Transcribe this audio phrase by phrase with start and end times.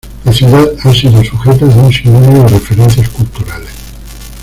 [0.25, 3.69] La ciudad ha sido sujeta de un sinnúmero de referencias culturales.